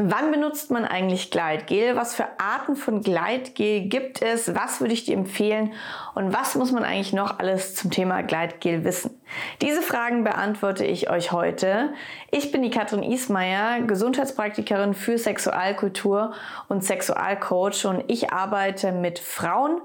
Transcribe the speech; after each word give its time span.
Wann 0.00 0.30
benutzt 0.30 0.70
man 0.70 0.84
eigentlich 0.84 1.32
Gleitgel? 1.32 1.96
Was 1.96 2.14
für 2.14 2.26
Arten 2.38 2.76
von 2.76 3.02
Gleitgel 3.02 3.88
gibt 3.88 4.22
es? 4.22 4.54
Was 4.54 4.80
würde 4.80 4.94
ich 4.94 5.04
dir 5.04 5.16
empfehlen? 5.16 5.72
Und 6.14 6.32
was 6.32 6.54
muss 6.54 6.70
man 6.70 6.84
eigentlich 6.84 7.12
noch 7.12 7.40
alles 7.40 7.74
zum 7.74 7.90
Thema 7.90 8.22
Gleitgel 8.22 8.84
wissen? 8.84 9.20
Diese 9.60 9.82
Fragen 9.82 10.22
beantworte 10.22 10.84
ich 10.84 11.10
euch 11.10 11.32
heute. 11.32 11.92
Ich 12.30 12.52
bin 12.52 12.62
die 12.62 12.70
Katrin 12.70 13.02
Ismaier, 13.02 13.80
Gesundheitspraktikerin 13.80 14.94
für 14.94 15.18
Sexualkultur 15.18 16.32
und 16.68 16.84
Sexualcoach 16.84 17.84
und 17.84 18.04
ich 18.06 18.32
arbeite 18.32 18.92
mit 18.92 19.18
Frauen 19.18 19.80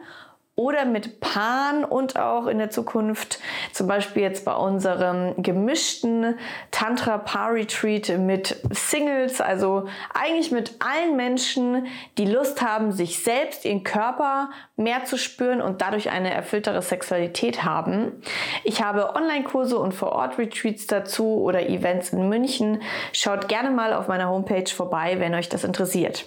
oder 0.56 0.86
mit 0.86 1.20
Paaren 1.20 1.84
und 1.84 2.16
auch 2.16 2.46
in 2.46 2.60
der 2.60 2.70
Zukunft 2.70 3.40
zum 3.72 3.88
Beispiel 3.88 4.22
jetzt 4.22 4.46
bei 4.46 4.54
unserem 4.54 5.42
gemischten 5.42 6.38
Tantra 6.70 7.18
Paar 7.18 7.54
Retreat 7.54 8.20
mit 8.20 8.62
Singles, 8.70 9.42
also 9.42 9.88
eigentlich 10.14 10.52
mit 10.52 10.76
allen 10.80 11.16
Menschen, 11.16 11.88
die 12.20 12.26
Lust 12.26 12.62
haben, 12.62 12.92
sich 12.92 13.24
selbst, 13.24 13.66
ihren 13.66 13.84
Körper 13.84 14.52
mehr 14.76 15.06
zu 15.06 15.18
spüren 15.18 15.60
und 15.60 15.82
dadurch 15.82 16.12
eine 16.12 16.32
erfülltere 16.32 16.84
Sexualität 16.84 17.64
haben. 17.64 18.22
Ich 18.64 18.84
habe 18.84 19.16
Online-Kurse 19.16 19.80
und 19.80 19.94
Vor-Ort-Retreats 19.94 20.86
dazu 20.86 21.42
oder 21.42 21.68
Events 21.68 22.10
in 22.14 22.30
München. 22.30 22.84
Schaut 23.12 23.48
gerne 23.48 23.72
mal 23.72 23.92
auf 23.94 24.08
meiner 24.08 24.30
Homepage 24.30 24.70
vorbei, 24.70 25.16
wenn 25.18 25.34
euch 25.34 25.50
das 25.50 25.64
interessiert. 25.64 26.26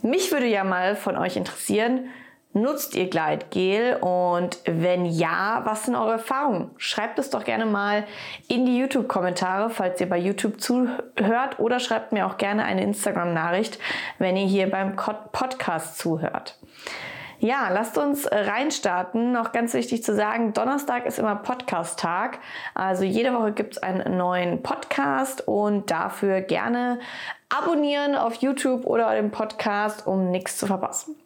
Mich 0.00 0.32
würde 0.32 0.46
ja 0.46 0.64
mal 0.64 0.96
von 0.96 1.18
euch 1.18 1.36
interessieren, 1.36 2.08
Nutzt 2.56 2.94
ihr 2.94 3.10
Gleitgel 3.10 3.96
und 3.96 4.58
wenn 4.64 5.06
ja, 5.06 5.62
was 5.64 5.86
sind 5.86 5.96
eure 5.96 6.12
Erfahrungen? 6.12 6.70
Schreibt 6.76 7.18
es 7.18 7.28
doch 7.30 7.42
gerne 7.42 7.66
mal 7.66 8.04
in 8.46 8.64
die 8.64 8.78
YouTube-Kommentare, 8.78 9.70
falls 9.70 10.00
ihr 10.00 10.08
bei 10.08 10.18
YouTube 10.18 10.60
zuhört 10.60 11.58
oder 11.58 11.80
schreibt 11.80 12.12
mir 12.12 12.28
auch 12.28 12.38
gerne 12.38 12.64
eine 12.64 12.84
Instagram-Nachricht, 12.84 13.80
wenn 14.20 14.36
ihr 14.36 14.46
hier 14.46 14.70
beim 14.70 14.94
Podcast 14.94 15.98
zuhört. 15.98 16.56
Ja, 17.40 17.70
lasst 17.70 17.98
uns 17.98 18.28
reinstarten. 18.30 19.32
Noch 19.32 19.50
ganz 19.50 19.74
wichtig 19.74 20.04
zu 20.04 20.14
sagen, 20.14 20.52
Donnerstag 20.52 21.06
ist 21.06 21.18
immer 21.18 21.34
Podcast-Tag. 21.34 22.38
Also 22.74 23.02
jede 23.02 23.34
Woche 23.34 23.50
gibt 23.50 23.72
es 23.74 23.82
einen 23.82 24.16
neuen 24.16 24.62
Podcast 24.62 25.48
und 25.48 25.90
dafür 25.90 26.40
gerne 26.40 27.00
abonnieren 27.48 28.14
auf 28.14 28.36
YouTube 28.36 28.86
oder 28.86 29.12
dem 29.16 29.32
Podcast, 29.32 30.06
um 30.06 30.30
nichts 30.30 30.56
zu 30.56 30.68
verpassen. 30.68 31.16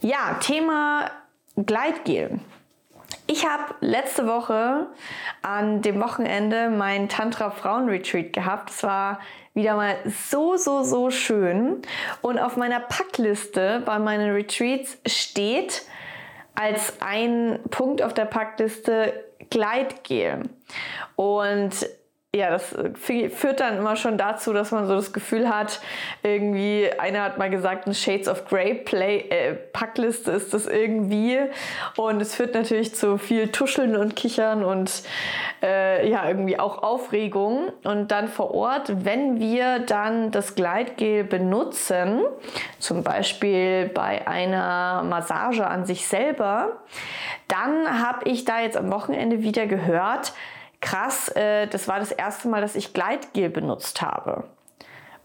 Ja, 0.00 0.34
Thema 0.40 1.10
Gleitgel. 1.56 2.40
Ich 3.26 3.46
habe 3.46 3.74
letzte 3.80 4.26
Woche 4.26 4.86
an 5.42 5.82
dem 5.82 6.00
Wochenende 6.00 6.68
mein 6.70 7.08
Tantra 7.08 7.50
Frauen 7.50 7.88
Retreat 7.88 8.32
gehabt. 8.32 8.70
Es 8.70 8.82
war 8.82 9.20
wieder 9.54 9.74
mal 9.74 9.96
so, 10.04 10.56
so, 10.56 10.82
so 10.82 11.10
schön. 11.10 11.82
Und 12.20 12.38
auf 12.38 12.56
meiner 12.56 12.80
Packliste 12.80 13.82
bei 13.84 13.98
meinen 13.98 14.32
Retreats 14.32 14.98
steht 15.06 15.82
als 16.54 17.00
ein 17.00 17.58
Punkt 17.70 18.02
auf 18.02 18.14
der 18.14 18.26
Packliste 18.26 19.24
Gleitgel. 19.50 20.42
Und 21.16 21.86
ja, 22.36 22.50
das 22.50 22.72
äh, 22.72 23.30
führt 23.30 23.60
dann 23.60 23.78
immer 23.78 23.96
schon 23.96 24.18
dazu, 24.18 24.52
dass 24.52 24.70
man 24.70 24.86
so 24.86 24.94
das 24.94 25.12
Gefühl 25.12 25.48
hat, 25.48 25.80
irgendwie, 26.22 26.90
einer 26.98 27.22
hat 27.22 27.38
mal 27.38 27.50
gesagt, 27.50 27.86
eine 27.86 27.94
Shades 27.94 28.28
of 28.28 28.46
Grey 28.46 28.74
Play, 28.74 29.24
äh, 29.30 29.54
Packliste 29.54 30.30
ist 30.32 30.54
das 30.54 30.66
irgendwie. 30.66 31.38
Und 31.96 32.20
es 32.20 32.34
führt 32.34 32.54
natürlich 32.54 32.94
zu 32.94 33.18
viel 33.18 33.48
Tuscheln 33.48 33.96
und 33.96 34.16
Kichern 34.16 34.64
und 34.64 35.02
äh, 35.62 36.08
ja, 36.08 36.28
irgendwie 36.28 36.58
auch 36.58 36.82
Aufregung. 36.82 37.72
Und 37.84 38.08
dann 38.08 38.28
vor 38.28 38.52
Ort, 38.52 39.04
wenn 39.04 39.40
wir 39.40 39.80
dann 39.80 40.30
das 40.30 40.54
Gleitgel 40.54 41.24
benutzen, 41.24 42.22
zum 42.78 43.02
Beispiel 43.02 43.90
bei 43.92 44.26
einer 44.26 45.02
Massage 45.02 45.66
an 45.66 45.86
sich 45.86 46.06
selber, 46.06 46.80
dann 47.48 48.02
habe 48.02 48.28
ich 48.28 48.44
da 48.44 48.60
jetzt 48.60 48.76
am 48.76 48.90
Wochenende 48.90 49.42
wieder 49.42 49.66
gehört, 49.66 50.32
krass, 50.86 51.28
äh, 51.30 51.66
das 51.66 51.88
war 51.88 51.98
das 51.98 52.12
erste 52.12 52.48
Mal, 52.48 52.60
dass 52.60 52.76
ich 52.76 52.94
Gleitgel 52.94 53.50
benutzt 53.50 54.02
habe. 54.02 54.44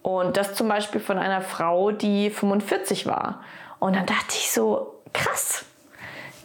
Und 0.02 0.36
das 0.36 0.56
zum 0.56 0.68
Beispiel 0.68 1.00
von 1.00 1.20
einer 1.20 1.42
Frau, 1.42 1.92
die 1.92 2.32
45 2.32 3.06
war. 3.06 3.44
Und 3.80 3.96
dann 3.96 4.08
dachte 4.08 4.32
ich 4.32 4.52
so, 4.52 4.96
krass, 5.14 5.64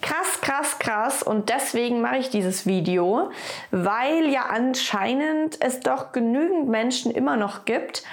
krass, 0.02 0.40
krass, 0.42 0.78
krass. 0.78 1.22
Und 1.22 1.48
deswegen 1.48 2.02
mache 2.02 2.18
ich 2.18 2.28
dieses 2.28 2.66
Video, 2.66 3.30
weil 3.70 4.26
ja 4.28 4.46
anscheinend 4.50 5.62
es 5.64 5.80
doch 5.80 6.12
genügend 6.12 6.68
Menschen 6.68 7.10
immer 7.10 7.36
noch 7.36 7.64
gibt, 7.64 8.04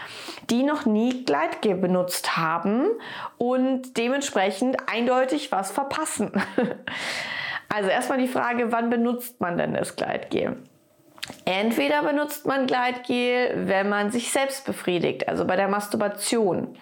die 0.50 0.64
noch 0.64 0.86
nie 0.86 1.26
Gleitgel 1.26 1.76
benutzt 1.76 2.38
haben 2.38 2.86
und 3.38 3.98
dementsprechend 3.98 4.78
eindeutig 4.90 5.52
was 5.52 5.72
verpassen. 5.72 6.32
Also 7.76 7.90
erstmal 7.90 8.20
die 8.20 8.28
Frage, 8.28 8.72
wann 8.72 8.92
benutzt 8.92 9.42
man 9.42 9.58
denn 9.58 9.74
das 9.74 9.96
Gleitgel? 9.96 10.58
Entweder 11.46 12.04
benutzt 12.04 12.46
man 12.46 12.68
Gleitgel, 12.68 13.68
wenn 13.68 13.90
man 13.90 14.12
sich 14.12 14.32
selbst 14.32 14.66
befriedigt, 14.66 15.28
also 15.28 15.46
bei 15.46 15.56
der 15.56 15.68
Masturbation. 15.68 16.76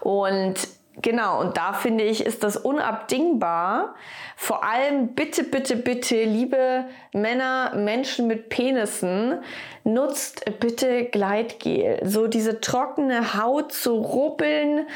Und 0.00 0.68
Genau, 1.00 1.40
und 1.40 1.56
da 1.56 1.72
finde 1.72 2.04
ich, 2.04 2.24
ist 2.24 2.44
das 2.44 2.58
unabdingbar. 2.58 3.94
Vor 4.36 4.62
allem 4.62 5.14
bitte, 5.14 5.42
bitte, 5.42 5.76
bitte, 5.76 6.22
liebe 6.24 6.84
Männer, 7.14 7.74
Menschen 7.74 8.26
mit 8.26 8.50
Penissen, 8.50 9.38
nutzt 9.84 10.44
bitte 10.60 11.06
Gleitgel. 11.06 11.98
So 12.04 12.26
diese 12.26 12.60
trockene 12.60 13.42
Haut 13.42 13.72
zu 13.72 13.94
rubbeln, 13.94 14.86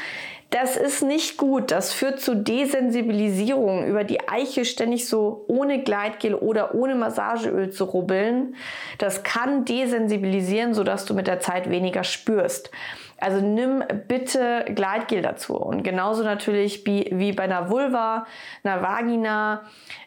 das 0.49 0.77
ist 0.77 1.03
nicht 1.03 1.37
gut. 1.37 1.71
Das 1.71 1.93
führt 1.93 2.21
zu 2.21 2.35
Desensibilisierung. 2.35 3.85
Über 3.85 4.03
die 4.05 4.29
Eiche 4.29 4.63
ständig 4.63 5.07
so 5.07 5.43
ohne 5.47 5.83
Gleitgel 5.83 6.35
oder 6.35 6.73
ohne 6.73 6.95
Massageöl 6.95 7.71
zu 7.71 7.83
rubbeln. 7.83 8.55
Das 8.97 9.23
kann 9.23 9.65
desensibilisieren, 9.65 10.73
sodass 10.73 11.05
du 11.05 11.13
mit 11.13 11.27
der 11.27 11.41
Zeit 11.41 11.69
weniger 11.69 12.05
spürst. 12.05 12.71
Also 13.19 13.41
nimm 13.41 13.83
bitte 14.07 14.65
Gleitgel 14.73 15.21
dazu. 15.21 15.55
Und 15.55 15.83
genauso 15.83 16.23
natürlich 16.23 16.85
wie, 16.85 17.09
wie 17.11 17.31
bei 17.31 17.43
einer 17.43 17.69
Vulva, 17.69 18.27
einer 18.63 18.81
Vagina. 18.81 19.63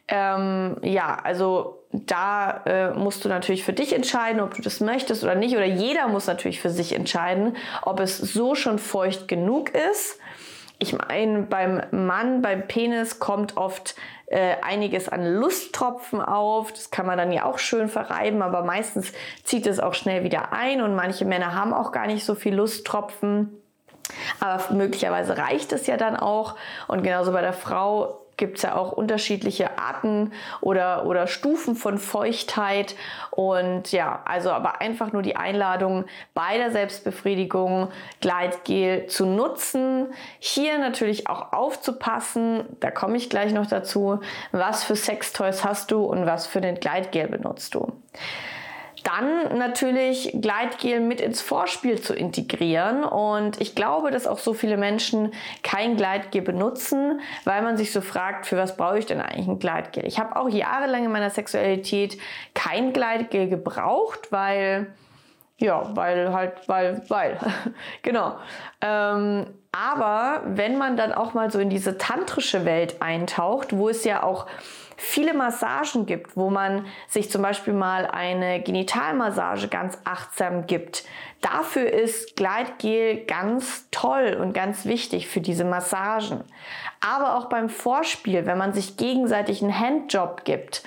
Ähm, 0.09 0.76
ja, 0.82 1.19
also 1.22 1.78
da 1.93 2.62
äh, 2.66 2.91
musst 2.91 3.25
du 3.25 3.28
natürlich 3.28 3.65
für 3.65 3.72
dich 3.72 3.94
entscheiden, 3.94 4.41
ob 4.41 4.54
du 4.54 4.62
das 4.62 4.81
möchtest 4.81 5.25
oder 5.25 5.34
nicht. 5.34 5.56
Oder 5.56 5.66
jeder 5.66 6.09
muss 6.09 6.26
natürlich 6.26 6.60
für 6.60 6.71
sich 6.71 6.94
entscheiden, 6.94 7.56
ob 7.82 8.00
es 8.00 8.19
so 8.19 8.54
schon 8.54 8.78
feucht 8.78 9.27
genug 9.27 9.71
ist 9.75 10.21
ich 10.80 10.96
meine, 10.96 11.42
beim 11.42 11.82
Mann, 11.91 12.41
beim 12.41 12.66
Penis 12.66 13.18
kommt 13.18 13.56
oft 13.58 13.94
äh, 14.26 14.56
einiges 14.62 15.10
an 15.10 15.26
Lusttropfen 15.26 16.22
auf. 16.22 16.72
Das 16.72 16.91
kann 16.91 17.06
man 17.06 17.18
dann 17.18 17.32
ja 17.32 17.44
auch 17.44 17.58
schön 17.58 17.88
verreiben, 17.88 18.41
aber 18.41 18.64
meistens 18.64 19.12
zieht 19.44 19.66
es 19.66 19.78
auch 19.78 19.92
schnell 19.92 20.24
wieder 20.24 20.52
ein 20.52 20.80
und 20.80 20.94
manche 20.94 21.26
Männer 21.26 21.54
haben 21.54 21.74
auch 21.74 21.92
gar 21.92 22.06
nicht 22.06 22.24
so 22.24 22.34
viel 22.34 22.54
Lusttropfen. 22.54 23.60
Aber 24.41 24.72
möglicherweise 24.72 25.36
reicht 25.36 25.72
es 25.72 25.86
ja 25.86 25.96
dann 25.96 26.16
auch. 26.16 26.56
Und 26.88 27.02
genauso 27.02 27.30
bei 27.30 27.42
der 27.42 27.52
Frau 27.52 28.26
gibt 28.41 28.56
es 28.56 28.65
ja 28.65 28.75
auch 28.75 28.91
unterschiedliche 28.91 29.78
Arten 29.78 30.33
oder, 30.61 31.06
oder 31.06 31.28
Stufen 31.28 31.77
von 31.77 31.99
Feuchtheit. 31.99 32.97
Und 33.31 33.93
ja, 33.93 34.23
also 34.25 34.51
aber 34.51 34.81
einfach 34.81 35.12
nur 35.12 35.23
die 35.23 35.37
Einladung 35.37 36.06
bei 36.34 36.56
der 36.56 36.73
Selbstbefriedigung 36.73 37.91
Gleitgel 38.21 39.06
zu 39.06 39.27
nutzen. 39.27 40.09
Hier 40.41 40.78
natürlich 40.78 41.28
auch 41.28 41.53
aufzupassen, 41.53 42.65
da 42.81 42.91
komme 42.91 43.17
ich 43.17 43.31
gleich 43.31 43.53
noch 43.53 43.67
dazu, 43.67 44.21
was 44.51 44.83
für 44.83 44.97
Sextoys 44.97 45.65
hast 45.65 45.93
du 45.93 46.03
und 46.03 46.27
was 46.27 46.47
für 46.49 46.61
den 46.61 46.81
Gleitgel 46.81 47.28
benutzt 47.28 47.75
du. 47.75 47.93
Dann 49.05 49.59
natürlich 49.59 50.34
Gleitgel 50.41 51.00
mit 51.00 51.21
ins 51.21 51.41
Vorspiel 51.41 52.00
zu 52.00 52.15
integrieren. 52.15 53.05
Und 53.05 53.61
ich 53.61 53.75
glaube, 53.75 54.11
dass 54.11 54.27
auch 54.27 54.38
so 54.38 54.55
viele 54.55 54.77
Menschen 54.77 55.33
kein 55.63 55.97
Gleitgel 55.97 56.42
benutzen, 56.42 57.21
weil 57.45 57.63
man 57.63 57.77
sich 57.77 57.92
so 57.92 58.01
fragt, 58.01 58.47
für 58.47 58.57
was 58.57 58.77
brauche 58.77 58.98
ich 58.98 59.07
denn 59.07 59.21
eigentlich 59.21 59.48
ein 59.48 59.59
Gleitgel? 59.59 60.07
Ich 60.07 60.19
habe 60.19 60.36
auch 60.36 60.48
jahrelang 60.48 61.04
in 61.04 61.13
meiner 61.13 61.30
Sexualität 61.30 62.19
kein 62.54 62.92
Gleitgel 62.92 63.48
gebraucht, 63.48 64.30
weil 64.30 64.89
ja, 65.60 65.95
weil 65.95 66.33
halt, 66.33 66.53
weil, 66.69 67.03
weil. 67.09 67.39
genau. 68.03 68.36
Ähm, 68.80 69.47
aber 69.72 70.42
wenn 70.47 70.78
man 70.78 70.97
dann 70.97 71.13
auch 71.13 71.34
mal 71.34 71.51
so 71.51 71.59
in 71.59 71.71
diese 71.71 71.98
tantrische 71.98 72.65
Welt 72.65 73.01
eintaucht, 73.01 73.77
wo 73.77 73.89
es 73.89 74.04
ja 74.04 74.22
auch 74.22 74.47
viele 75.00 75.32
Massagen 75.32 76.04
gibt, 76.04 76.36
wo 76.36 76.50
man 76.50 76.84
sich 77.08 77.30
zum 77.30 77.41
Beispiel 77.41 77.72
mal 77.72 78.06
eine 78.06 78.62
Genitalmassage 78.62 79.68
ganz 79.68 79.98
achtsam 80.04 80.66
gibt. 80.66 81.04
Dafür 81.41 81.91
ist 81.91 82.36
Gleitgel 82.36 83.24
ganz 83.24 83.88
toll 83.91 84.36
und 84.38 84.52
ganz 84.52 84.84
wichtig 84.84 85.26
für 85.26 85.41
diese 85.41 85.64
Massagen. 85.64 86.44
Aber 87.00 87.36
auch 87.36 87.47
beim 87.47 87.70
Vorspiel, 87.70 88.44
wenn 88.44 88.58
man 88.58 88.74
sich 88.74 88.98
gegenseitig 88.98 89.62
einen 89.62 89.78
Handjob 89.78 90.44
gibt. 90.44 90.82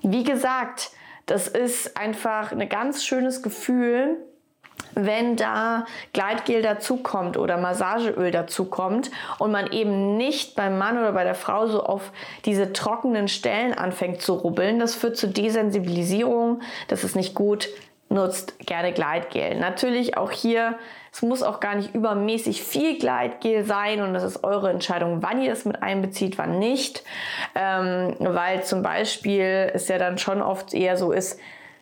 Wie 0.00 0.24
gesagt, 0.24 0.90
das 1.26 1.46
ist 1.46 1.98
einfach 1.98 2.52
ein 2.52 2.68
ganz 2.70 3.04
schönes 3.04 3.42
Gefühl, 3.42 4.16
wenn 4.94 5.36
da 5.36 5.86
Gleitgel 6.12 6.62
dazukommt 6.62 7.36
oder 7.36 7.56
Massageöl 7.56 8.30
dazukommt 8.30 9.10
und 9.38 9.52
man 9.52 9.70
eben 9.72 10.16
nicht 10.16 10.56
beim 10.56 10.78
Mann 10.78 10.98
oder 10.98 11.12
bei 11.12 11.24
der 11.24 11.34
Frau 11.34 11.66
so 11.66 11.82
auf 11.82 12.12
diese 12.44 12.72
trockenen 12.72 13.28
Stellen 13.28 13.74
anfängt 13.74 14.22
zu 14.22 14.34
rubbeln, 14.34 14.78
das 14.78 14.94
führt 14.94 15.16
zu 15.16 15.28
Desensibilisierung, 15.28 16.60
das 16.88 17.04
ist 17.04 17.16
nicht 17.16 17.34
gut, 17.34 17.68
nutzt 18.08 18.58
gerne 18.60 18.92
Gleitgel. 18.92 19.58
Natürlich 19.58 20.16
auch 20.16 20.30
hier, 20.30 20.78
es 21.12 21.22
muss 21.22 21.42
auch 21.42 21.60
gar 21.60 21.74
nicht 21.74 21.94
übermäßig 21.94 22.62
viel 22.62 22.98
Gleitgel 22.98 23.64
sein 23.64 24.00
und 24.00 24.14
das 24.14 24.22
ist 24.22 24.44
eure 24.44 24.70
Entscheidung, 24.70 25.22
wann 25.22 25.42
ihr 25.42 25.52
es 25.52 25.64
mit 25.64 25.82
einbezieht, 25.82 26.38
wann 26.38 26.58
nicht, 26.58 27.02
ähm, 27.54 28.14
weil 28.18 28.64
zum 28.64 28.82
Beispiel 28.82 29.70
es 29.74 29.88
ja 29.88 29.98
dann 29.98 30.18
schon 30.18 30.42
oft 30.42 30.74
eher 30.74 30.96
so 30.96 31.12
ist, 31.12 31.38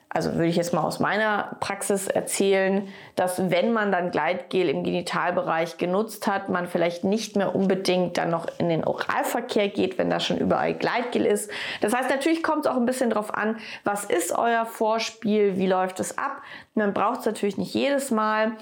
also 0.08 0.32
würde 0.34 0.46
ich 0.46 0.56
jetzt 0.56 0.72
mal 0.72 0.82
aus 0.82 1.00
meiner 1.00 1.56
Praxis 1.60 2.06
erzählen, 2.06 2.88
dass 3.16 3.50
wenn 3.50 3.72
man 3.72 3.90
dann 3.90 4.10
Gleitgel 4.10 4.68
im 4.68 4.84
Genitalbereich 4.84 5.78
genutzt 5.78 6.26
hat, 6.26 6.48
man 6.48 6.68
vielleicht 6.68 7.04
nicht 7.04 7.36
mehr 7.36 7.54
unbedingt 7.54 8.16
dann 8.16 8.30
noch 8.30 8.46
in 8.58 8.68
den 8.68 8.84
Oralverkehr 8.84 9.68
geht, 9.68 9.98
wenn 9.98 10.08
da 10.08 10.20
schon 10.20 10.38
überall 10.38 10.74
Gleitgel 10.74 11.26
ist. 11.26 11.50
Das 11.80 11.92
heißt, 11.92 12.08
natürlich 12.08 12.42
kommt 12.42 12.66
es 12.66 12.72
auch 12.72 12.76
ein 12.76 12.86
bisschen 12.86 13.10
drauf 13.10 13.34
an, 13.34 13.58
was 13.84 14.04
ist 14.04 14.32
euer 14.32 14.64
Vorspiel, 14.64 15.58
wie 15.58 15.66
läuft 15.66 15.98
es 16.00 16.16
ab. 16.16 16.40
Man 16.74 16.94
braucht 16.94 17.20
es 17.20 17.26
natürlich 17.26 17.58
nicht 17.58 17.74
jedes 17.74 18.10
Mal, 18.10 18.52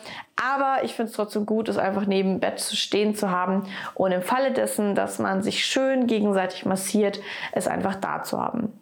aber 0.42 0.82
ich 0.82 0.94
finde 0.94 1.10
es 1.10 1.16
trotzdem 1.16 1.46
gut, 1.46 1.68
es 1.68 1.78
einfach 1.78 2.06
neben 2.06 2.40
Bett 2.40 2.58
zu 2.58 2.74
stehen 2.74 3.14
zu 3.14 3.30
haben 3.30 3.68
und 3.94 4.12
im 4.12 4.22
Falle 4.22 4.50
dessen, 4.50 4.94
dass 4.94 5.18
man 5.18 5.42
sich 5.42 5.66
schön 5.66 6.06
gegenseitig 6.06 6.64
massiert, 6.64 7.20
es 7.52 7.68
einfach 7.68 7.96
da 7.96 8.22
zu 8.22 8.40
haben. 8.40 8.72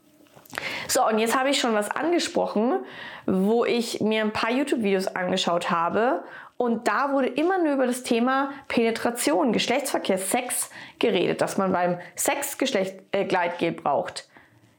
So, 0.89 1.07
und 1.07 1.19
jetzt 1.19 1.39
habe 1.39 1.51
ich 1.51 1.59
schon 1.59 1.75
was 1.75 1.91
angesprochen, 1.91 2.85
wo 3.27 3.65
ich 3.65 4.01
mir 4.01 4.23
ein 4.23 4.33
paar 4.33 4.51
YouTube-Videos 4.51 5.09
angeschaut 5.09 5.71
habe. 5.71 6.23
Und 6.57 6.87
da 6.87 7.13
wurde 7.13 7.29
immer 7.29 7.59
nur 7.59 7.75
über 7.75 7.87
das 7.87 8.03
Thema 8.03 8.51
Penetration, 8.69 9.53
Geschlechtsverkehr, 9.53 10.19
Sex 10.19 10.71
geredet, 10.99 11.41
dass 11.41 11.59
man 11.59 11.73
beim 11.73 11.99
Sex 12.15 12.59
Geschlecht, 12.59 13.01
äh, 13.13 13.25
Gleitgel 13.25 13.73
braucht. 13.73 14.29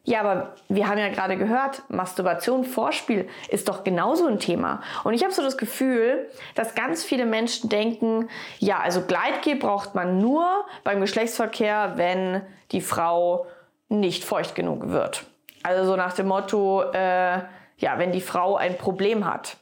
Ja, 0.06 0.20
aber 0.20 0.56
wir 0.68 0.90
haben 0.90 0.98
ja 0.98 1.08
gerade 1.08 1.38
gehört, 1.38 1.84
Masturbation, 1.88 2.66
Vorspiel 2.66 3.30
ist 3.48 3.70
doch 3.70 3.86
genauso 3.86 4.28
ein 4.28 4.38
Thema. 4.38 4.82
Und 5.06 5.14
ich 5.14 5.24
habe 5.24 5.34
so 5.34 5.42
das 5.42 5.58
Gefühl, 5.58 6.30
dass 6.56 6.76
ganz 6.76 7.06
viele 7.06 7.26
Menschen 7.26 7.70
denken, 7.70 8.30
ja, 8.60 8.80
also 8.80 9.02
Gleitgel 9.02 9.56
braucht 9.56 9.96
man 9.96 10.20
nur 10.20 10.66
beim 10.84 11.00
Geschlechtsverkehr, 11.00 11.94
wenn 11.96 12.42
die 12.72 12.82
Frau 12.82 13.48
nicht 13.88 14.26
feucht 14.26 14.56
genug 14.56 14.90
wird. 14.90 15.26
Also 15.64 15.86
so 15.86 15.96
nach 15.96 16.14
dem 16.14 16.28
Motto, 16.28 16.84
äh, 16.92 17.40
ja, 17.78 17.98
wenn 17.98 18.12
die 18.12 18.22
Frau 18.22 18.56
ein 18.56 18.78
Problem 18.78 19.26
hat. 19.26 19.58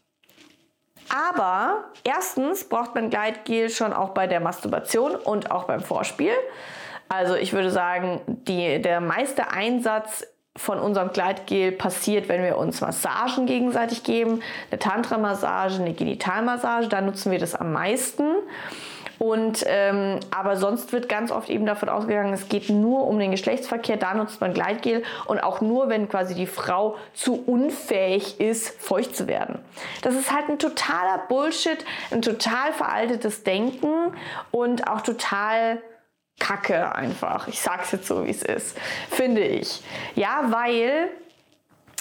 Aber 1.09 1.85
erstens 2.03 2.67
braucht 2.67 2.95
man 2.95 3.09
Gleitgel 3.09 3.69
schon 3.69 3.93
auch 3.93 4.09
bei 4.09 4.27
der 4.27 4.39
Masturbation 4.39 5.15
und 5.15 5.51
auch 5.51 5.65
beim 5.65 5.81
Vorspiel. 5.81 6.33
Also 7.09 7.35
ich 7.35 7.53
würde 7.53 7.71
sagen, 7.71 8.21
die, 8.27 8.81
der 8.81 9.01
meiste 9.01 9.51
Einsatz 9.51 10.25
von 10.55 10.79
unserem 10.79 11.11
Gleitgel 11.11 11.71
passiert, 11.71 12.29
wenn 12.29 12.43
wir 12.43 12.57
uns 12.57 12.81
Massagen 12.81 13.45
gegenseitig 13.45 14.03
geben, 14.03 14.41
eine 14.69 14.79
Tantra-Massage, 14.79 15.81
eine 15.81 15.93
Genitalmassage, 15.93 16.87
da 16.87 17.01
nutzen 17.01 17.31
wir 17.31 17.39
das 17.39 17.55
am 17.55 17.71
meisten. 17.73 18.23
Und 19.21 19.63
ähm, 19.67 20.19
aber 20.31 20.57
sonst 20.57 20.93
wird 20.93 21.07
ganz 21.07 21.31
oft 21.31 21.51
eben 21.51 21.67
davon 21.67 21.89
ausgegangen, 21.89 22.33
es 22.33 22.49
geht 22.49 22.69
nur 22.69 23.05
um 23.05 23.19
den 23.19 23.29
Geschlechtsverkehr. 23.29 23.97
Da 23.97 24.15
nutzt 24.15 24.41
man 24.41 24.51
Gleitgel 24.51 25.03
und 25.27 25.43
auch 25.43 25.61
nur, 25.61 25.89
wenn 25.89 26.09
quasi 26.09 26.33
die 26.33 26.47
Frau 26.47 26.95
zu 27.13 27.35
unfähig 27.35 28.39
ist, 28.39 28.81
feucht 28.81 29.15
zu 29.15 29.27
werden. 29.27 29.59
Das 30.01 30.15
ist 30.15 30.33
halt 30.33 30.49
ein 30.49 30.57
totaler 30.57 31.19
Bullshit, 31.29 31.85
ein 32.09 32.23
total 32.23 32.73
veraltetes 32.73 33.43
Denken 33.43 33.91
und 34.49 34.87
auch 34.87 35.01
total 35.01 35.83
Kacke 36.39 36.95
einfach. 36.95 37.47
Ich 37.47 37.61
sag's 37.61 37.91
jetzt 37.91 38.07
so, 38.07 38.25
wie 38.25 38.31
es 38.31 38.41
ist, 38.41 38.75
finde 39.11 39.41
ich. 39.41 39.83
Ja, 40.15 40.45
weil 40.47 41.09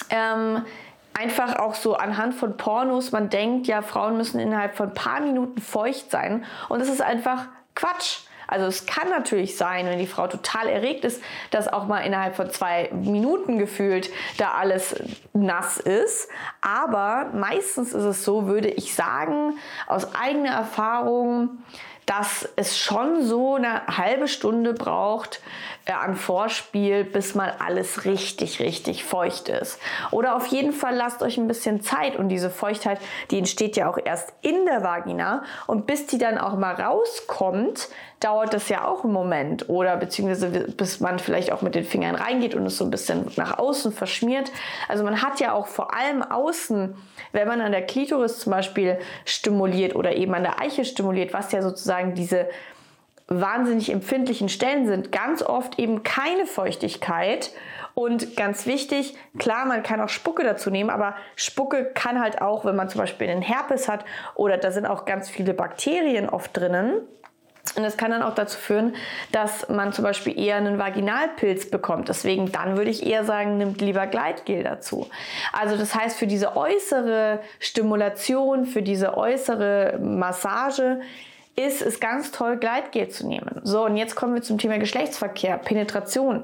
ähm, 0.09 0.65
einfach 1.13 1.57
auch 1.57 1.75
so 1.75 1.95
anhand 1.95 2.33
von 2.33 2.57
Pornos, 2.57 3.11
man 3.11 3.29
denkt, 3.29 3.67
ja, 3.67 3.81
Frauen 3.81 4.17
müssen 4.17 4.39
innerhalb 4.39 4.75
von 4.75 4.89
ein 4.89 4.93
paar 4.93 5.21
Minuten 5.21 5.61
feucht 5.61 6.11
sein. 6.11 6.45
Und 6.69 6.79
das 6.79 6.89
ist 6.89 7.01
einfach 7.01 7.45
Quatsch. 7.75 8.19
Also 8.47 8.65
es 8.65 8.85
kann 8.85 9.09
natürlich 9.09 9.55
sein, 9.55 9.85
wenn 9.85 9.97
die 9.97 10.07
Frau 10.07 10.27
total 10.27 10.67
erregt 10.67 11.05
ist, 11.05 11.23
dass 11.51 11.71
auch 11.71 11.87
mal 11.87 11.99
innerhalb 11.99 12.35
von 12.35 12.49
zwei 12.49 12.89
Minuten 12.91 13.57
gefühlt 13.57 14.09
da 14.37 14.51
alles 14.51 15.01
nass 15.31 15.77
ist. 15.77 16.27
Aber 16.59 17.29
meistens 17.33 17.93
ist 17.93 18.03
es 18.03 18.25
so, 18.25 18.47
würde 18.47 18.67
ich 18.67 18.93
sagen, 18.93 19.57
aus 19.87 20.13
eigener 20.15 20.51
Erfahrung, 20.51 21.63
dass 22.05 22.49
es 22.57 22.77
schon 22.77 23.23
so 23.23 23.55
eine 23.55 23.87
halbe 23.87 24.27
Stunde 24.27 24.73
braucht 24.73 25.39
äh, 25.85 25.93
an 25.93 26.15
Vorspiel, 26.15 27.03
bis 27.03 27.35
mal 27.35 27.55
alles 27.59 28.05
richtig, 28.05 28.59
richtig 28.59 29.03
feucht 29.03 29.49
ist. 29.49 29.79
Oder 30.11 30.35
auf 30.35 30.45
jeden 30.47 30.73
Fall 30.73 30.95
lasst 30.95 31.23
euch 31.23 31.37
ein 31.37 31.47
bisschen 31.47 31.81
Zeit 31.81 32.15
und 32.15 32.29
diese 32.29 32.49
Feuchtheit, 32.49 32.99
die 33.31 33.39
entsteht 33.39 33.75
ja 33.77 33.89
auch 33.89 33.97
erst 34.03 34.33
in 34.41 34.65
der 34.65 34.83
Vagina 34.83 35.43
und 35.67 35.87
bis 35.87 36.05
die 36.05 36.17
dann 36.17 36.37
auch 36.37 36.55
mal 36.55 36.75
rauskommt, 36.75 37.89
dauert 38.19 38.53
das 38.53 38.69
ja 38.69 38.87
auch 38.87 39.03
einen 39.03 39.13
Moment 39.13 39.67
oder 39.69 39.97
beziehungsweise 39.97 40.49
bis 40.49 40.99
man 40.99 41.17
vielleicht 41.17 41.51
auch 41.51 41.63
mit 41.63 41.73
den 41.73 41.83
Fingern 41.83 42.15
reingeht 42.15 42.53
und 42.53 42.65
es 42.67 42.77
so 42.77 42.85
ein 42.85 42.91
bisschen 42.91 43.31
nach 43.35 43.57
außen 43.57 43.91
verschmiert. 43.91 44.51
Also 44.87 45.03
man 45.03 45.21
hat 45.21 45.39
ja 45.39 45.53
auch 45.53 45.67
vor 45.67 45.95
allem 45.95 46.21
außen, 46.21 46.95
wenn 47.31 47.47
man 47.47 47.61
an 47.61 47.71
der 47.71 47.81
Klitoris 47.81 48.39
zum 48.39 48.51
Beispiel 48.51 48.99
stimuliert 49.25 49.95
oder 49.95 50.15
eben 50.15 50.33
an 50.35 50.43
der 50.43 50.61
Eiche 50.61 50.85
stimuliert, 50.85 51.33
was 51.33 51.51
ja 51.51 51.63
sozusagen 51.63 52.13
diese 52.13 52.47
wahnsinnig 53.39 53.91
empfindlichen 53.91 54.49
Stellen 54.49 54.87
sind, 54.87 55.11
ganz 55.11 55.41
oft 55.41 55.79
eben 55.79 56.03
keine 56.03 56.45
Feuchtigkeit. 56.45 57.51
Und 57.93 58.37
ganz 58.37 58.65
wichtig, 58.65 59.15
klar, 59.37 59.65
man 59.65 59.83
kann 59.83 59.99
auch 59.99 60.09
Spucke 60.09 60.43
dazu 60.43 60.69
nehmen, 60.69 60.89
aber 60.89 61.15
Spucke 61.35 61.91
kann 61.93 62.21
halt 62.21 62.41
auch, 62.41 62.63
wenn 62.63 62.75
man 62.75 62.87
zum 62.87 63.01
Beispiel 63.01 63.29
einen 63.29 63.41
Herpes 63.41 63.89
hat 63.89 64.05
oder 64.35 64.57
da 64.57 64.71
sind 64.71 64.85
auch 64.85 65.03
ganz 65.03 65.29
viele 65.29 65.53
Bakterien 65.53 66.29
oft 66.29 66.55
drinnen, 66.55 67.01
und 67.75 67.83
das 67.83 67.95
kann 67.95 68.11
dann 68.11 68.23
auch 68.23 68.33
dazu 68.33 68.57
führen, 68.57 68.95
dass 69.31 69.69
man 69.69 69.93
zum 69.93 70.03
Beispiel 70.03 70.37
eher 70.37 70.57
einen 70.57 70.79
Vaginalpilz 70.79 71.69
bekommt. 71.69 72.09
Deswegen 72.09 72.51
dann 72.51 72.75
würde 72.75 72.89
ich 72.89 73.05
eher 73.05 73.23
sagen, 73.23 73.57
nimmt 73.57 73.81
lieber 73.81 74.07
Gleitgel 74.07 74.63
dazu. 74.63 75.07
Also 75.53 75.77
das 75.77 75.95
heißt, 75.95 76.17
für 76.17 76.27
diese 76.27 76.57
äußere 76.57 77.39
Stimulation, 77.59 78.65
für 78.65 78.81
diese 78.81 79.15
äußere 79.15 79.99
Massage 80.01 81.01
ist 81.61 81.81
es 81.81 81.99
ganz 81.99 82.31
toll, 82.31 82.57
Gleitgel 82.57 83.09
zu 83.09 83.27
nehmen. 83.27 83.61
So, 83.63 83.85
und 83.85 83.97
jetzt 83.97 84.15
kommen 84.15 84.33
wir 84.33 84.41
zum 84.41 84.57
Thema 84.57 84.77
Geschlechtsverkehr, 84.77 85.57
Penetration. 85.57 86.43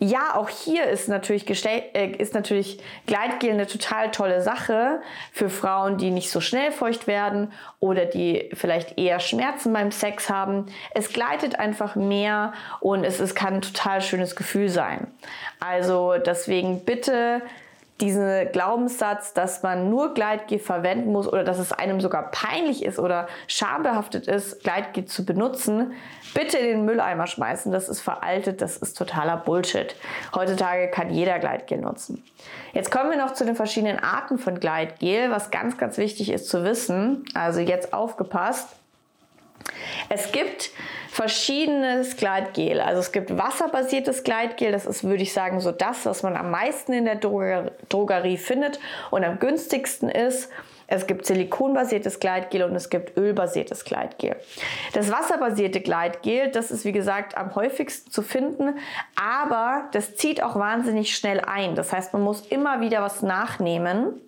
Ja, 0.00 0.36
auch 0.36 0.48
hier 0.48 0.84
ist 0.84 1.08
natürlich, 1.08 1.44
äh, 1.66 2.12
ist 2.18 2.32
natürlich 2.32 2.78
Gleitgel 3.06 3.50
eine 3.50 3.66
total 3.66 4.12
tolle 4.12 4.42
Sache 4.42 5.00
für 5.32 5.50
Frauen, 5.50 5.98
die 5.98 6.10
nicht 6.10 6.30
so 6.30 6.40
schnell 6.40 6.70
feucht 6.70 7.08
werden 7.08 7.52
oder 7.80 8.04
die 8.04 8.48
vielleicht 8.54 8.96
eher 8.96 9.18
Schmerzen 9.18 9.72
beim 9.72 9.90
Sex 9.90 10.30
haben. 10.30 10.66
Es 10.94 11.12
gleitet 11.12 11.58
einfach 11.58 11.96
mehr 11.96 12.52
und 12.78 13.02
es, 13.02 13.18
es 13.18 13.34
kann 13.34 13.54
ein 13.54 13.62
total 13.62 14.00
schönes 14.00 14.36
Gefühl 14.36 14.68
sein. 14.68 15.08
Also 15.58 16.14
deswegen 16.24 16.84
bitte 16.84 17.42
diesen 18.00 18.52
Glaubenssatz, 18.52 19.34
dass 19.34 19.62
man 19.62 19.90
nur 19.90 20.14
Gleitgel 20.14 20.58
verwenden 20.58 21.12
muss 21.12 21.26
oder 21.26 21.42
dass 21.42 21.58
es 21.58 21.72
einem 21.72 22.00
sogar 22.00 22.30
peinlich 22.30 22.84
ist 22.84 22.98
oder 22.98 23.26
schambehaftet 23.48 24.28
ist, 24.28 24.62
Gleitgel 24.62 25.04
zu 25.04 25.24
benutzen, 25.24 25.92
bitte 26.32 26.58
in 26.58 26.66
den 26.66 26.84
Mülleimer 26.84 27.26
schmeißen. 27.26 27.72
Das 27.72 27.88
ist 27.88 28.00
veraltet, 28.00 28.62
das 28.62 28.76
ist 28.76 28.96
totaler 28.96 29.36
Bullshit. 29.36 29.96
Heutzutage 30.34 30.88
kann 30.88 31.10
jeder 31.10 31.38
Gleitgel 31.40 31.78
nutzen. 31.78 32.22
Jetzt 32.72 32.90
kommen 32.92 33.10
wir 33.10 33.18
noch 33.18 33.34
zu 33.34 33.44
den 33.44 33.56
verschiedenen 33.56 33.98
Arten 33.98 34.38
von 34.38 34.60
Gleitgel, 34.60 35.30
was 35.30 35.50
ganz, 35.50 35.76
ganz 35.76 35.98
wichtig 35.98 36.30
ist 36.30 36.48
zu 36.48 36.62
wissen. 36.64 37.24
Also 37.34 37.60
jetzt 37.60 37.92
aufgepasst. 37.92 38.77
Es 40.08 40.32
gibt 40.32 40.70
verschiedenes 41.10 42.16
Gleitgel. 42.16 42.80
Also 42.80 43.00
es 43.00 43.12
gibt 43.12 43.36
wasserbasiertes 43.36 44.24
Gleitgel, 44.24 44.72
das 44.72 44.86
ist, 44.86 45.04
würde 45.04 45.22
ich 45.22 45.32
sagen, 45.32 45.60
so 45.60 45.72
das, 45.72 46.06
was 46.06 46.22
man 46.22 46.36
am 46.36 46.50
meisten 46.50 46.92
in 46.92 47.04
der 47.04 47.16
Drogerie 47.16 48.36
findet 48.36 48.78
und 49.10 49.24
am 49.24 49.38
günstigsten 49.38 50.08
ist. 50.08 50.50
Es 50.90 51.06
gibt 51.06 51.26
silikonbasiertes 51.26 52.18
Gleitgel 52.18 52.62
und 52.62 52.74
es 52.74 52.88
gibt 52.88 53.18
ölbasiertes 53.18 53.84
Gleitgel. 53.84 54.36
Das 54.94 55.12
wasserbasierte 55.12 55.82
Gleitgel, 55.82 56.50
das 56.50 56.70
ist 56.70 56.86
wie 56.86 56.92
gesagt 56.92 57.36
am 57.36 57.54
häufigsten 57.54 58.10
zu 58.10 58.22
finden, 58.22 58.78
aber 59.14 59.88
das 59.92 60.16
zieht 60.16 60.42
auch 60.42 60.56
wahnsinnig 60.56 61.14
schnell 61.14 61.40
ein. 61.40 61.74
Das 61.74 61.92
heißt, 61.92 62.14
man 62.14 62.22
muss 62.22 62.46
immer 62.46 62.80
wieder 62.80 63.02
was 63.02 63.20
nachnehmen 63.20 64.18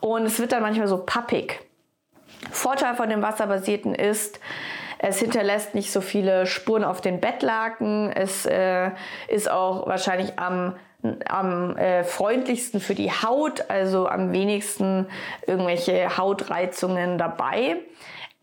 und 0.00 0.26
es 0.26 0.38
wird 0.38 0.52
dann 0.52 0.60
manchmal 0.60 0.88
so 0.88 0.98
pappig. 0.98 1.60
Vorteil 2.50 2.94
von 2.94 3.08
dem 3.08 3.22
wasserbasierten 3.22 3.94
ist, 3.94 4.40
es 4.98 5.18
hinterlässt 5.18 5.74
nicht 5.74 5.92
so 5.92 6.00
viele 6.00 6.46
Spuren 6.46 6.84
auf 6.84 7.00
den 7.00 7.20
Bettlaken. 7.20 8.10
Es 8.10 8.46
äh, 8.46 8.90
ist 9.28 9.50
auch 9.50 9.86
wahrscheinlich 9.86 10.38
am 10.38 10.74
am 11.28 11.76
äh, 11.76 12.02
freundlichsten 12.02 12.80
für 12.80 12.94
die 12.94 13.10
Haut, 13.10 13.68
also 13.68 14.08
am 14.08 14.32
wenigsten 14.32 15.06
irgendwelche 15.46 16.16
Hautreizungen 16.16 17.18
dabei. 17.18 17.76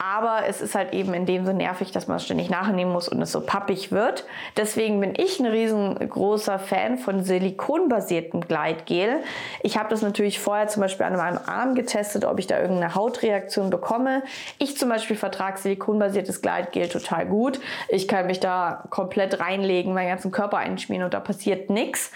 Aber 0.04 0.48
es 0.48 0.62
ist 0.62 0.74
halt 0.74 0.94
eben 0.94 1.14
in 1.14 1.28
dem 1.28 1.46
so 1.46 1.54
nervig, 1.54 1.92
dass 1.92 2.08
man 2.08 2.18
es 2.18 2.26
ständig 2.26 2.50
nachnehmen 2.50 2.92
muss 2.92 3.08
und 3.08 3.22
es 3.22 3.32
so 3.32 3.42
pappig 3.42 3.92
wird. 3.92 4.26
Deswegen 4.58 5.00
bin 5.00 5.14
ich 5.16 5.40
ein 5.40 5.46
riesengroßer 5.46 6.58
Fan 6.58 6.98
von 6.98 7.24
silikonbasiertem 7.24 8.42
Gleitgel. 8.42 9.18
Ich 9.62 9.78
habe 9.78 9.90
das 9.90 10.02
natürlich 10.02 10.40
vorher 10.40 10.68
zum 10.70 10.82
Beispiel 10.82 11.06
an 11.06 11.18
meinem 11.18 11.40
Arm 11.46 11.76
getestet, 11.76 12.26
ob 12.26 12.40
ich 12.40 12.48
da 12.48 12.60
irgendeine 12.60 12.96
Hautreaktion 12.96 13.70
bekomme. 13.70 14.24
Ich 14.58 14.76
zum 14.76 14.90
Beispiel 14.90 15.16
vertrage 15.16 15.60
silikonbasiertes 15.60 16.42
Gleitgel 16.42 16.90
total 16.90 17.28
gut. 17.28 17.60
Ich 17.88 18.08
kann 18.08 18.26
mich 18.26 18.40
da 18.40 18.86
komplett 18.90 19.40
reinlegen, 19.40 19.94
meinen 19.94 20.10
ganzen 20.10 20.32
Körper 20.32 20.58
einschmieren 20.58 21.06
und 21.06 21.14
da 21.14 21.20
passiert 21.20 21.70
nichts. 21.70 22.12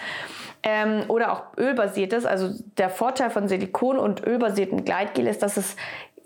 Ähm, 0.64 1.04
oder 1.06 1.30
auch 1.30 1.42
ölbasiertes. 1.56 2.26
Also 2.26 2.48
der 2.78 2.90
Vorteil 2.90 3.30
von 3.30 3.46
Silikon 3.46 3.96
und 3.96 4.26
ölbasiertem 4.26 4.84
Gleitgel 4.84 5.28
ist, 5.28 5.44
dass 5.44 5.56
es 5.56 5.76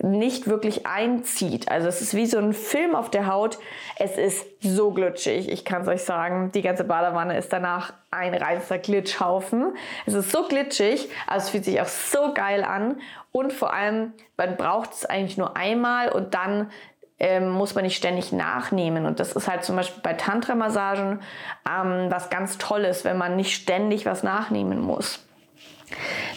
nicht 0.03 0.47
wirklich 0.47 0.87
einzieht. 0.87 1.71
Also 1.71 1.89
es 1.89 2.01
ist 2.01 2.15
wie 2.15 2.27
so 2.27 2.39
ein 2.39 2.53
Film 2.53 2.95
auf 2.95 3.11
der 3.11 3.27
Haut. 3.27 3.59
Es 3.97 4.17
ist 4.17 4.47
so 4.61 4.93
glitschig. 4.93 5.51
Ich 5.51 5.65
kann 5.65 5.83
es 5.83 5.89
euch 5.89 6.03
sagen, 6.03 6.53
die 6.53 6.63
ganze 6.63 6.85
Badewanne 6.85 7.37
ist 7.37 7.53
danach 7.53 7.93
ein 8.11 8.35
reinster 8.35 8.79
Glitschhaufen. 8.79 9.75
Es 10.07 10.15
ist 10.15 10.31
so 10.31 10.45
glitschig, 10.47 11.09
also 11.27 11.45
es 11.45 11.51
fühlt 11.51 11.65
sich 11.65 11.81
auch 11.81 11.87
so 11.87 12.33
geil 12.35 12.65
an. 12.65 13.01
Und 13.33 13.53
vor 13.53 13.73
allem, 13.73 14.13
man 14.37 14.57
braucht 14.57 14.93
es 14.93 15.07
eigentlich 15.07 15.37
nur 15.37 15.57
einmal 15.57 16.11
und 16.11 16.35
dann 16.35 16.71
ähm, 17.19 17.51
muss 17.51 17.75
man 17.75 17.85
nicht 17.85 17.97
ständig 17.97 18.33
nachnehmen. 18.33 19.05
Und 19.05 19.21
das 19.21 19.33
ist 19.33 19.47
halt 19.47 19.65
zum 19.65 19.77
Beispiel 19.77 20.03
bei 20.03 20.15
Tantra-Massagen 20.15 21.21
ähm, 21.69 22.07
was 22.11 22.31
ganz 22.31 22.57
Tolles, 22.59 23.05
wenn 23.05 23.19
man 23.19 23.37
nicht 23.37 23.55
ständig 23.55 24.07
was 24.07 24.23
nachnehmen 24.23 24.81
muss. 24.81 25.25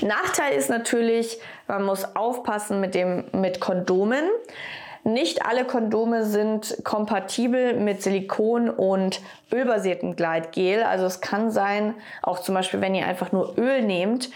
Nachteil 0.03 0.53
ist 0.53 0.69
natürlich, 0.69 1.39
man 1.67 1.83
muss 1.83 2.15
aufpassen 2.15 2.79
mit, 2.79 2.95
dem, 2.95 3.25
mit 3.31 3.59
Kondomen. 3.59 4.25
Nicht 5.03 5.45
alle 5.45 5.65
Kondome 5.65 6.23
sind 6.25 6.77
kompatibel 6.83 7.73
mit 7.73 8.01
Silikon 8.01 8.69
und 8.69 9.21
ölbasiertem 9.51 10.15
Gleitgel. 10.15 10.83
Also 10.83 11.05
es 11.05 11.19
kann 11.19 11.51
sein, 11.51 11.95
auch 12.21 12.39
zum 12.39 12.55
Beispiel, 12.55 12.79
wenn 12.79 12.95
ihr 12.95 13.05
einfach 13.05 13.33
nur 13.33 13.57
Öl 13.57 13.81
nehmt, 13.81 14.29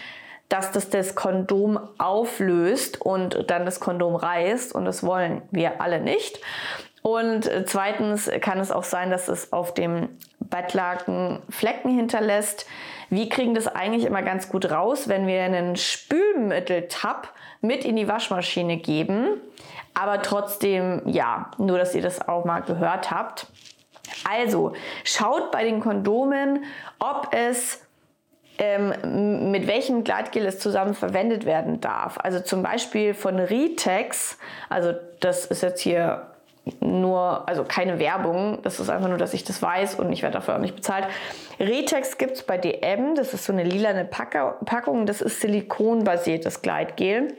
dass 0.50 0.72
das 0.72 0.90
das 0.90 1.14
Kondom 1.14 1.78
auflöst 1.98 3.00
und 3.00 3.50
dann 3.50 3.64
das 3.64 3.80
Kondom 3.80 4.14
reißt. 4.14 4.74
Und 4.74 4.84
das 4.84 5.02
wollen 5.02 5.42
wir 5.50 5.80
alle 5.80 6.00
nicht. 6.00 6.38
Und 7.02 7.50
zweitens 7.66 8.30
kann 8.40 8.58
es 8.58 8.70
auch 8.70 8.84
sein, 8.84 9.10
dass 9.10 9.28
es 9.28 9.52
auf 9.52 9.74
dem 9.74 10.08
Bettlaken 10.40 11.40
Flecken 11.48 11.94
hinterlässt. 11.94 12.66
Wir 13.10 13.28
kriegen 13.28 13.54
das 13.54 13.68
eigentlich 13.68 14.04
immer 14.04 14.22
ganz 14.22 14.48
gut 14.48 14.70
raus, 14.70 15.08
wenn 15.08 15.26
wir 15.26 15.42
einen 15.42 15.76
Spülmittel-Tab 15.76 17.32
mit 17.60 17.84
in 17.84 17.96
die 17.96 18.08
Waschmaschine 18.08 18.76
geben. 18.76 19.40
Aber 19.94 20.22
trotzdem, 20.22 21.02
ja, 21.06 21.50
nur 21.58 21.78
dass 21.78 21.94
ihr 21.94 22.02
das 22.02 22.28
auch 22.28 22.44
mal 22.44 22.60
gehört 22.60 23.10
habt. 23.10 23.46
Also, 24.28 24.74
schaut 25.04 25.50
bei 25.50 25.64
den 25.64 25.80
Kondomen, 25.80 26.64
ob 26.98 27.28
es 27.32 27.82
ähm, 28.58 29.50
mit 29.50 29.66
welchem 29.66 30.04
Gleitgel 30.04 30.44
es 30.46 30.58
zusammen 30.58 30.94
verwendet 30.94 31.44
werden 31.44 31.80
darf. 31.80 32.18
Also 32.22 32.40
zum 32.40 32.62
Beispiel 32.62 33.14
von 33.14 33.38
Ritex, 33.38 34.38
also 34.68 34.92
das 35.20 35.46
ist 35.46 35.62
jetzt 35.62 35.80
hier 35.80 36.26
nur, 36.80 37.48
also 37.48 37.64
keine 37.64 37.98
Werbung, 37.98 38.58
das 38.62 38.80
ist 38.80 38.90
einfach 38.90 39.08
nur, 39.08 39.18
dass 39.18 39.34
ich 39.34 39.44
das 39.44 39.60
weiß 39.62 39.96
und 39.96 40.12
ich 40.12 40.22
werde 40.22 40.34
dafür 40.34 40.56
auch 40.56 40.60
nicht 40.60 40.76
bezahlt. 40.76 41.06
Retex 41.60 42.18
gibt 42.18 42.32
es 42.32 42.42
bei 42.42 42.58
DM, 42.58 43.14
das 43.14 43.34
ist 43.34 43.44
so 43.44 43.52
eine 43.52 43.64
lilane 43.64 44.04
Packung, 44.04 45.06
das 45.06 45.20
ist 45.20 45.40
silikonbasiertes 45.40 46.62
Gleitgel. 46.62 47.34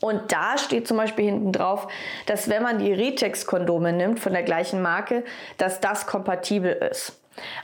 Und 0.00 0.32
da 0.32 0.58
steht 0.58 0.86
zum 0.86 0.96
Beispiel 0.96 1.26
hinten 1.26 1.52
drauf, 1.52 1.88
dass 2.26 2.48
wenn 2.48 2.62
man 2.62 2.78
die 2.78 2.92
Retex-Kondome 2.92 3.92
nimmt 3.92 4.20
von 4.20 4.32
der 4.32 4.42
gleichen 4.42 4.82
Marke, 4.82 5.24
dass 5.58 5.80
das 5.80 6.06
kompatibel 6.06 6.72
ist. 6.72 7.20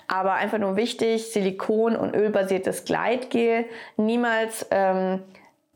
Aber 0.09 0.35
einfach 0.35 0.59
nur 0.59 0.77
wichtig, 0.77 1.33
Silikon- 1.33 1.97
und 1.97 2.15
ölbasiertes 2.15 2.85
Gleitgel 2.85 3.65
niemals 3.97 4.67
ähm, 4.71 5.23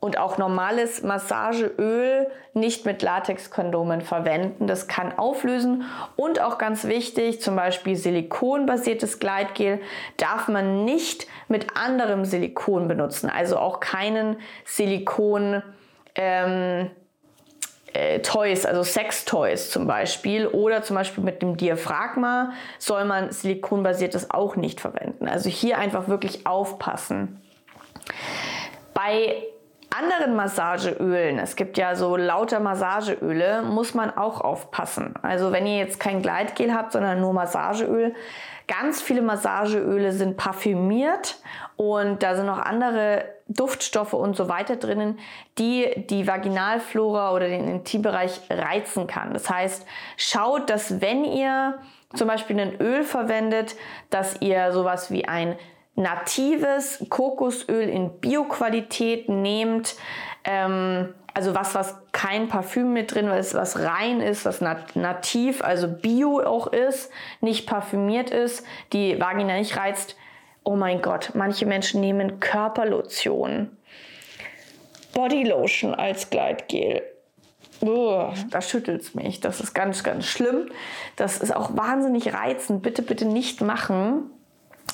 und 0.06 0.18
auch 0.18 0.38
normales 0.38 1.02
Massageöl 1.02 2.28
nicht 2.54 2.86
mit 2.86 3.02
Latexkondomen 3.02 4.02
verwenden. 4.02 4.68
Das 4.68 4.86
kann 4.86 5.18
auflösen 5.18 5.82
und 6.14 6.40
auch 6.40 6.58
ganz 6.58 6.84
wichtig, 6.84 7.40
zum 7.40 7.56
Beispiel 7.56 7.96
silikonbasiertes 7.96 9.18
Gleitgel 9.18 9.80
darf 10.16 10.46
man 10.46 10.84
nicht 10.84 11.26
mit 11.48 11.76
anderem 11.76 12.24
Silikon 12.24 12.86
benutzen. 12.86 13.28
Also 13.28 13.58
auch 13.58 13.80
keinen 13.80 14.36
Silikon 14.64 15.64
ähm, 16.14 16.88
äh, 17.92 18.20
Toys, 18.20 18.64
also 18.64 18.84
Sex-Toys 18.84 19.70
zum 19.70 19.88
Beispiel 19.88 20.46
oder 20.46 20.84
zum 20.84 20.94
Beispiel 20.94 21.24
mit 21.24 21.42
dem 21.42 21.56
Diaphragma 21.56 22.52
soll 22.78 23.06
man 23.06 23.32
silikonbasiertes 23.32 24.30
auch 24.30 24.54
nicht 24.54 24.80
verwenden. 24.80 25.26
Also 25.26 25.50
hier 25.50 25.78
einfach 25.78 26.06
wirklich 26.06 26.46
aufpassen. 26.46 27.42
Bei 28.94 29.42
anderen 29.98 30.34
Massageölen, 30.34 31.38
es 31.38 31.56
gibt 31.56 31.78
ja 31.78 31.94
so 31.94 32.16
lauter 32.16 32.60
Massageöle, 32.60 33.62
muss 33.62 33.94
man 33.94 34.16
auch 34.16 34.40
aufpassen. 34.40 35.14
Also 35.22 35.52
wenn 35.52 35.66
ihr 35.66 35.78
jetzt 35.78 36.00
kein 36.00 36.22
Gleitgel 36.22 36.74
habt, 36.74 36.92
sondern 36.92 37.20
nur 37.20 37.32
Massageöl, 37.32 38.14
ganz 38.68 39.00
viele 39.00 39.22
Massageöle 39.22 40.12
sind 40.12 40.36
parfümiert 40.36 41.38
und 41.76 42.22
da 42.22 42.34
sind 42.34 42.46
noch 42.46 42.58
andere 42.58 43.24
Duftstoffe 43.48 44.12
und 44.12 44.36
so 44.36 44.48
weiter 44.48 44.76
drinnen, 44.76 45.18
die 45.58 46.04
die 46.10 46.26
Vaginalflora 46.26 47.32
oder 47.32 47.48
den 47.48 47.68
Intimbereich 47.68 48.40
reizen 48.50 49.06
kann. 49.06 49.32
Das 49.32 49.48
heißt, 49.48 49.86
schaut, 50.16 50.68
dass 50.68 51.00
wenn 51.00 51.24
ihr 51.24 51.78
zum 52.14 52.28
Beispiel 52.28 52.58
ein 52.60 52.80
Öl 52.80 53.04
verwendet, 53.04 53.76
dass 54.10 54.40
ihr 54.40 54.72
sowas 54.72 55.10
wie 55.10 55.28
ein 55.28 55.56
natives 55.96 57.04
Kokosöl 57.08 57.88
in 57.88 58.20
Bioqualität 58.20 59.28
nehmt, 59.28 59.96
ähm, 60.44 61.14
also 61.34 61.54
was, 61.54 61.74
was 61.74 61.96
kein 62.12 62.48
Parfüm 62.48 62.92
mit 62.92 63.14
drin 63.14 63.28
ist, 63.28 63.54
was 63.54 63.80
rein 63.80 64.20
ist, 64.20 64.44
was 64.44 64.60
nat 64.60 64.96
nativ, 64.96 65.62
also 65.62 65.88
bio 65.88 66.40
auch 66.40 66.68
ist, 66.68 67.10
nicht 67.40 67.66
parfümiert 67.66 68.30
ist, 68.30 68.64
die 68.92 69.20
Vagina 69.20 69.58
nicht 69.58 69.76
reizt. 69.76 70.16
Oh 70.64 70.76
mein 70.76 71.02
Gott, 71.02 71.32
manche 71.34 71.66
Menschen 71.66 72.00
nehmen 72.00 72.40
Körperlotion, 72.40 73.76
Bodylotion 75.12 75.94
als 75.94 76.30
Gleitgel. 76.30 77.02
Oh, 77.80 78.32
da 78.50 78.62
schüttelt 78.62 79.02
es 79.02 79.14
mich. 79.14 79.40
Das 79.40 79.60
ist 79.60 79.74
ganz, 79.74 80.02
ganz 80.02 80.24
schlimm. 80.26 80.70
Das 81.16 81.38
ist 81.38 81.54
auch 81.54 81.76
wahnsinnig 81.76 82.32
reizend. 82.32 82.82
Bitte, 82.82 83.02
bitte 83.02 83.26
nicht 83.26 83.60
machen. 83.60 84.30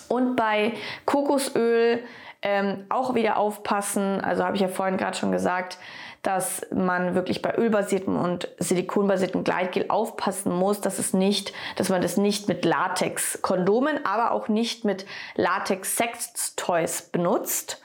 Und 0.09 0.37
bei 0.37 0.73
Kokosöl 1.07 2.03
ähm, 2.43 2.85
auch 2.89 3.15
wieder 3.15 3.37
aufpassen. 3.37 4.21
Also 4.21 4.45
habe 4.45 4.57
ich 4.57 4.63
ja 4.63 4.69
vorhin 4.69 4.97
gerade 4.97 5.17
schon 5.17 5.33
gesagt, 5.33 5.79
dass 6.23 6.65
man 6.73 7.15
wirklich 7.15 7.43
bei 7.43 7.57
ölbasiertem 7.57 8.17
und 8.17 8.49
silikonbasiertem 8.59 9.43
Gleitgel 9.43 9.87
aufpassen 9.89 10.53
muss, 10.53 10.81
dass 10.81 10.99
es 10.99 11.13
nicht, 11.13 11.53
dass 11.77 11.89
man 11.89 12.01
das 12.01 12.17
nicht 12.17 12.47
mit 12.47 12.65
Latex-Kondomen, 12.65 14.05
aber 14.05 14.31
auch 14.31 14.49
nicht 14.49 14.85
mit 14.85 15.05
Latex-Sex-Toys 15.35 17.03
benutzt. 17.11 17.83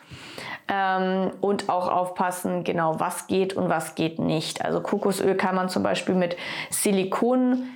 Ähm, 0.69 1.31
und 1.39 1.69
auch 1.69 1.87
aufpassen, 1.87 2.63
genau 2.63 2.99
was 2.99 3.27
geht 3.27 3.53
und 3.53 3.69
was 3.69 3.95
geht 3.95 4.19
nicht. 4.19 4.63
Also 4.65 4.81
Kokosöl 4.81 5.35
kann 5.35 5.55
man 5.55 5.69
zum 5.69 5.81
Beispiel 5.81 6.13
mit 6.13 6.35
Silikon 6.69 7.69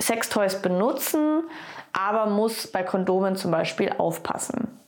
Sextoys 0.00 0.62
benutzen, 0.62 1.42
aber 1.98 2.26
muss 2.26 2.66
bei 2.66 2.82
Kondomen 2.82 3.36
zum 3.36 3.50
Beispiel 3.50 3.92
aufpassen. 3.98 4.78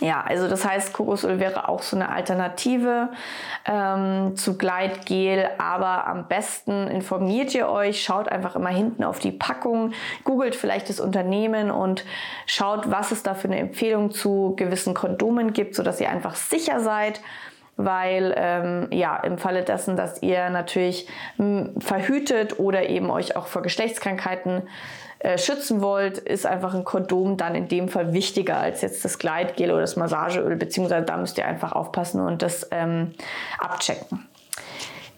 Ja, 0.00 0.24
also 0.26 0.48
das 0.48 0.64
heißt, 0.64 0.94
Kokosöl 0.94 1.40
wäre 1.40 1.68
auch 1.68 1.82
so 1.82 1.94
eine 1.94 2.10
Alternative 2.10 3.10
ähm, 3.66 4.34
zu 4.34 4.56
Gleitgel, 4.56 5.46
aber 5.58 6.06
am 6.06 6.26
besten 6.26 6.86
informiert 6.88 7.54
ihr 7.54 7.68
euch, 7.68 8.02
schaut 8.02 8.28
einfach 8.28 8.56
immer 8.56 8.70
hinten 8.70 9.04
auf 9.04 9.18
die 9.18 9.32
Packung, 9.32 9.92
googelt 10.24 10.56
vielleicht 10.56 10.88
das 10.88 11.00
Unternehmen 11.00 11.70
und 11.70 12.04
schaut, 12.46 12.90
was 12.90 13.10
es 13.10 13.22
da 13.22 13.34
für 13.34 13.48
eine 13.48 13.58
Empfehlung 13.58 14.10
zu 14.10 14.54
gewissen 14.56 14.94
Kondomen 14.94 15.52
gibt, 15.52 15.74
sodass 15.74 16.00
ihr 16.00 16.08
einfach 16.08 16.34
sicher 16.34 16.80
seid 16.80 17.20
weil 17.84 18.34
ähm, 18.36 18.88
ja 18.90 19.16
im 19.16 19.38
Falle 19.38 19.62
dessen, 19.62 19.96
dass 19.96 20.20
ihr 20.22 20.50
natürlich 20.50 21.08
verhütet 21.78 22.58
oder 22.58 22.90
eben 22.90 23.10
euch 23.10 23.36
auch 23.36 23.46
vor 23.46 23.62
Geschlechtskrankheiten 23.62 24.64
äh, 25.20 25.36
schützen 25.36 25.82
wollt, 25.82 26.18
ist 26.18 26.46
einfach 26.46 26.74
ein 26.74 26.84
Kondom 26.84 27.36
dann 27.36 27.54
in 27.54 27.68
dem 27.68 27.88
Fall 27.88 28.12
wichtiger 28.14 28.56
als 28.56 28.80
jetzt 28.80 29.04
das 29.04 29.18
Gleitgel 29.18 29.70
oder 29.70 29.82
das 29.82 29.96
Massageöl, 29.96 30.56
beziehungsweise 30.56 31.04
da 31.04 31.18
müsst 31.18 31.36
ihr 31.36 31.46
einfach 31.46 31.72
aufpassen 31.72 32.20
und 32.20 32.40
das 32.40 32.66
ähm, 32.70 33.12
abchecken. 33.58 34.26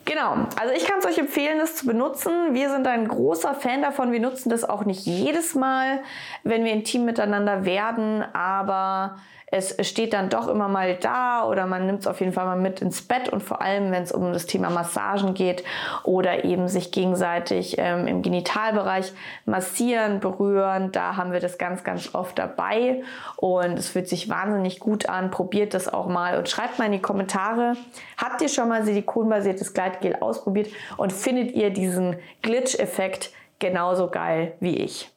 Genau, 0.05 0.35
also 0.61 0.75
ich 0.77 0.85
kann 0.87 0.99
es 0.99 1.07
euch 1.07 1.19
empfehlen, 1.19 1.59
das 1.61 1.77
zu 1.77 1.87
benutzen. 1.87 2.33
Wir 2.53 2.71
sind 2.71 2.89
ein 2.89 3.07
großer 3.07 3.55
Fan 3.55 3.83
davon. 3.83 4.11
Wir 4.11 4.19
nutzen 4.19 4.51
das 4.51 4.69
auch 4.69 4.85
nicht 4.85 5.07
jedes 5.07 5.55
Mal, 5.55 6.01
wenn 6.43 6.65
wir 6.65 6.73
intim 6.73 7.05
miteinander 7.05 7.65
werden, 7.65 8.25
aber 8.33 9.19
es 9.53 9.77
steht 9.87 10.15
dann 10.15 10.31
doch 10.31 10.49
immer 10.49 10.67
mal 10.67 10.97
da 10.97 11.47
oder 11.47 11.67
man 11.67 11.85
nimmt 11.85 12.01
es 12.01 12.07
auf 12.07 12.21
jeden 12.21 12.33
Fall 12.33 12.47
mal 12.47 12.57
mit 12.57 12.81
ins 12.81 13.03
Bett 13.03 13.29
und 13.29 13.43
vor 13.43 13.61
allem, 13.61 13.93
wenn 13.93 14.03
es 14.03 14.11
um 14.11 14.33
das 14.33 14.47
Thema 14.47 14.71
Massagen 14.71 15.35
geht 15.35 15.63
oder 16.05 16.45
eben 16.45 16.69
sich 16.69 16.91
gegenseitig 16.91 17.77
ähm, 17.77 18.07
im 18.07 18.23
Genitalbereich 18.23 19.13
massieren, 19.45 20.21
berühren, 20.21 20.91
da 20.91 21.17
haben 21.17 21.33
wir 21.33 21.41
das 21.41 21.59
ganz, 21.59 21.85
ganz 21.85 22.15
oft 22.15 22.39
dabei 22.39 23.03
und 23.37 23.79
es 23.79 23.91
fühlt 23.91 24.09
sich 24.09 24.31
wahnsinnig 24.31 24.81
gut 24.81 25.07
an. 25.11 25.31
Probiert 25.31 25.75
das 25.75 25.93
auch 25.93 26.07
mal 26.07 26.39
und 26.39 26.49
schreibt 26.49 26.79
mal 26.79 26.87
in 26.87 26.93
die 26.93 27.03
Kommentare, 27.03 27.75
habt 28.17 28.41
ihr 28.41 28.49
schon 28.49 28.71
mal 28.71 28.85
silikonbasiertes 28.85 29.75
Gleitgel 29.75 30.17
ausprobiert 30.17 30.69
und 30.97 31.13
findet 31.13 31.53
ihr 31.53 31.69
diesen 31.69 32.17
Glitch-Effekt 32.41 33.31
genauso 33.59 34.09
geil 34.09 34.55
wie 34.61 34.79
ich? 34.79 35.13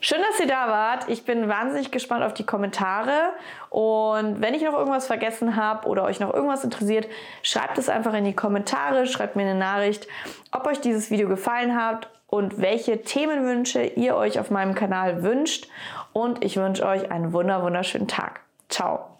Schön, 0.00 0.18
dass 0.28 0.40
ihr 0.40 0.46
da 0.46 0.68
wart. 0.68 1.08
Ich 1.08 1.24
bin 1.24 1.48
wahnsinnig 1.48 1.90
gespannt 1.90 2.22
auf 2.22 2.34
die 2.34 2.44
Kommentare. 2.44 3.32
Und 3.70 4.40
wenn 4.40 4.54
ich 4.54 4.62
noch 4.62 4.74
irgendwas 4.74 5.06
vergessen 5.06 5.56
habe 5.56 5.88
oder 5.88 6.04
euch 6.04 6.20
noch 6.20 6.32
irgendwas 6.32 6.64
interessiert, 6.64 7.08
schreibt 7.42 7.78
es 7.78 7.88
einfach 7.88 8.14
in 8.14 8.24
die 8.24 8.34
Kommentare, 8.34 9.06
schreibt 9.06 9.36
mir 9.36 9.42
eine 9.42 9.58
Nachricht, 9.58 10.06
ob 10.52 10.66
euch 10.66 10.80
dieses 10.80 11.10
Video 11.10 11.28
gefallen 11.28 11.76
hat 11.76 12.08
und 12.26 12.60
welche 12.60 13.02
Themenwünsche 13.02 13.82
ihr 13.82 14.16
euch 14.16 14.38
auf 14.38 14.50
meinem 14.50 14.74
Kanal 14.74 15.22
wünscht. 15.22 15.68
Und 16.12 16.44
ich 16.44 16.56
wünsche 16.56 16.86
euch 16.86 17.10
einen 17.10 17.32
wunder 17.32 17.62
wunderschönen 17.62 18.08
Tag. 18.08 18.40
Ciao. 18.68 19.15